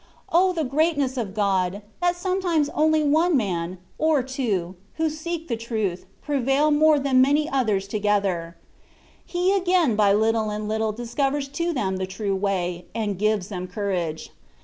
O! 0.31 0.51
the 0.51 0.63
greatness 0.63 1.15
of 1.15 1.35
God, 1.35 1.83
that 2.01 2.15
sometimes 2.15 2.69
only 2.69 3.03
one 3.03 3.37
man, 3.37 3.77
or 3.99 4.23
two, 4.23 4.75
who 4.95 5.11
seek 5.11 5.47
the 5.47 5.55
truth, 5.55 6.07
prevail 6.23 6.71
more 6.71 6.97
than 6.97 7.21
many 7.21 7.47
others 7.47 7.87
together; 7.87 8.57
He 9.23 9.53
again 9.53 9.95
by 9.95 10.11
little 10.13 10.49
and 10.49 10.67
little 10.67 10.91
discovers 10.91 11.47
to 11.49 11.71
them 11.71 11.97
the 11.97 12.07
true 12.07 12.35
way, 12.35 12.85
and 12.95 13.19
gives 13.19 13.49
them 13.49 13.67
courage. 13.67 14.31